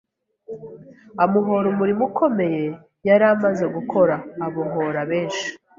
[1.23, 2.63] amuhora umurimo ukomeye
[3.07, 5.47] yari amaze gukora abohora benshi